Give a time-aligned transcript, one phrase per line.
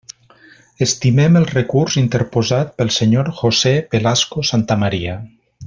[0.85, 5.21] Estimem el recurs interposat pel senyor José Velasco Santamaría.